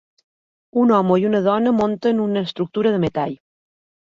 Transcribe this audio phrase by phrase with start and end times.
[0.83, 3.39] Un home i una dona munten una estructura de metall.